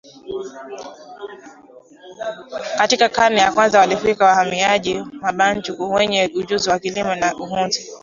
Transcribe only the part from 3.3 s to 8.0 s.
ya kwanza walifika wahamiaji Wabantu wenye ujuzi wa kilimo na uhunzi